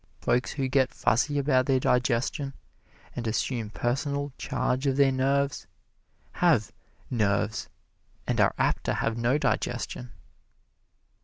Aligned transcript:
Folks 0.19 0.53
who 0.53 0.67
get 0.67 0.95
fussy 0.95 1.37
about 1.37 1.67
their 1.67 1.79
digestion 1.79 2.53
and 3.15 3.27
assume 3.27 3.69
personal 3.69 4.33
charge 4.39 4.87
of 4.87 4.97
their 4.97 5.11
nerves 5.11 5.67
have 6.31 6.71
"nerves" 7.11 7.69
and 8.25 8.41
are 8.41 8.55
apt 8.57 8.83
to 8.85 8.95
have 8.95 9.15
no 9.15 9.37
digestion. 9.37 10.09